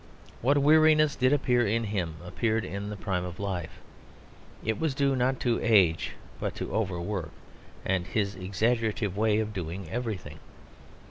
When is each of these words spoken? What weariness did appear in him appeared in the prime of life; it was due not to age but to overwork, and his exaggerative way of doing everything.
What 0.41 0.57
weariness 0.57 1.15
did 1.15 1.31
appear 1.31 1.63
in 1.63 1.83
him 1.83 2.15
appeared 2.25 2.65
in 2.65 2.89
the 2.89 2.95
prime 2.95 3.23
of 3.23 3.39
life; 3.39 3.77
it 4.65 4.79
was 4.79 4.95
due 4.95 5.15
not 5.15 5.39
to 5.41 5.61
age 5.61 6.13
but 6.39 6.55
to 6.55 6.73
overwork, 6.73 7.29
and 7.85 8.07
his 8.07 8.35
exaggerative 8.35 9.15
way 9.15 9.37
of 9.37 9.53
doing 9.53 9.87
everything. 9.91 10.39